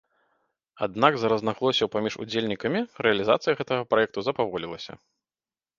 Аднак 0.85 1.11
з-за 1.17 1.27
рознагалоссяў 1.33 1.91
паміж 1.97 2.13
удзельнікамі 2.25 2.79
рэалізацыя 3.09 3.53
гэтага 3.61 3.81
праекту 3.95 4.19
запаволілася. 4.31 4.93